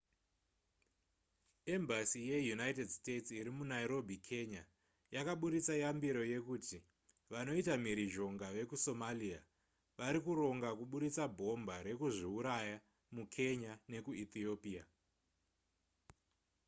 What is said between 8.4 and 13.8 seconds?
vekusomalia varikuronga kuburitsa bhomba rekuzviuraya mukenya